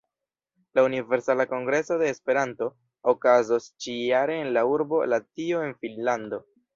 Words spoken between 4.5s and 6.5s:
la urbo Lahtio en Finnlando.